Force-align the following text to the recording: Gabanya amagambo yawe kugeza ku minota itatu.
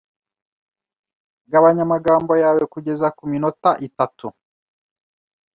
Gabanya 1.51 1.81
amagambo 1.87 2.31
yawe 2.43 2.63
kugeza 2.73 3.07
ku 3.17 3.23
minota 3.31 3.71
itatu. 3.87 4.27